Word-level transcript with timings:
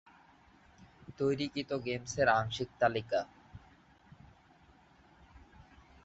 তৈরিকৃত 1.19 1.71
গেমসের 1.85 2.27
আংশিক 2.31 2.69
তালিকা- 2.79 3.29